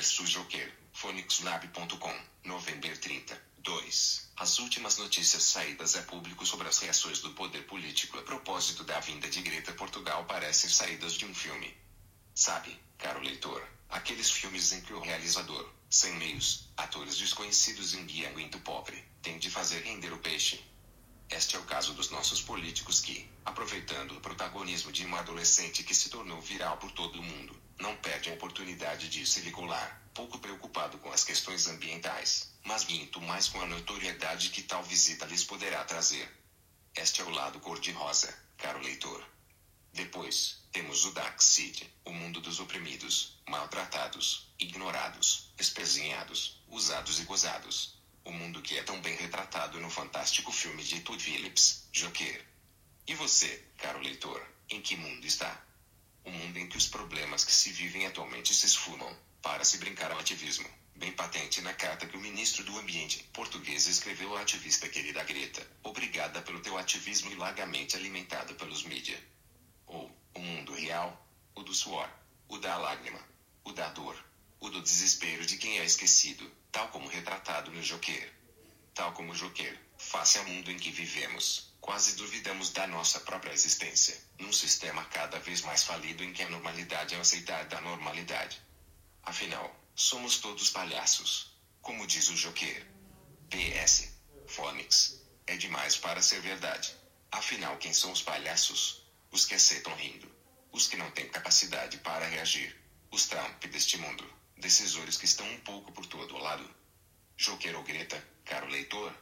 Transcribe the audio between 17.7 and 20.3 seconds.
e um guia muito pobre, tem de fazer render o